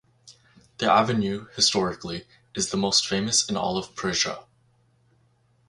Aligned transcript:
The 0.79 0.91
avenue, 0.91 1.45
historically, 1.55 2.25
is 2.55 2.71
the 2.71 2.75
most 2.77 3.05
famous 3.05 3.47
in 3.47 3.55
all 3.55 3.77
of 3.77 3.95
Persia. 3.95 4.45